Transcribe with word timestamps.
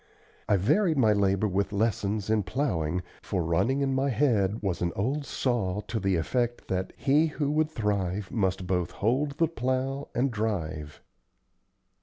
I 0.49 0.57
varied 0.57 0.97
my 0.97 1.13
labor 1.13 1.47
with 1.47 1.71
lessons 1.71 2.31
in 2.31 2.41
plowing, 2.41 3.03
for 3.21 3.43
running 3.43 3.81
in 3.81 3.93
my 3.93 4.09
head 4.09 4.63
was 4.63 4.81
an 4.81 4.91
"old 4.95 5.27
saw" 5.27 5.81
to 5.81 5.99
the 5.99 6.15
effect 6.15 6.67
that 6.69 6.91
"he 6.97 7.27
who 7.27 7.51
would 7.51 7.69
thrive 7.69 8.31
must 8.31 8.65
both 8.65 8.89
hold 8.89 9.33
the 9.37 9.47
plow 9.47 10.07
and 10.15 10.31
drive." 10.31 11.03